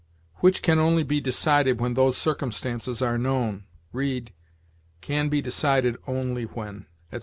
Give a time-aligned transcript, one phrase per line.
[0.37, 4.33] "Which can only be decided when those circumstances are known"; read,
[4.99, 7.19] "can be decided only when," etc.